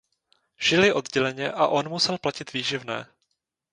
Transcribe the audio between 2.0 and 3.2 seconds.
platit výživné.